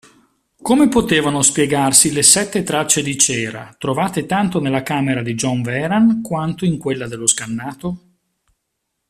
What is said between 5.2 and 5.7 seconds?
di John